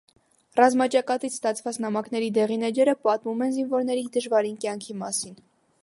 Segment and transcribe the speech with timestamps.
[0.59, 5.43] Ռազմաճակատից ստացվածնամակների դեղին էջերը պատմում են զինվորների դժվարին կյանքի մասին։